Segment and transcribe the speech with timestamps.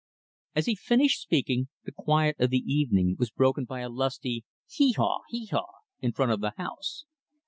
[0.55, 4.93] As he finished speaking, the quiet of the evening was broken by a lusty, "Hee
[4.93, 7.05] haw, hee haw," in front of the house.